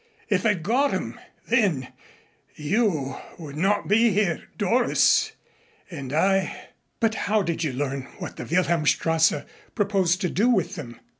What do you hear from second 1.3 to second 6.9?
then, you would not be here, Doris, and I"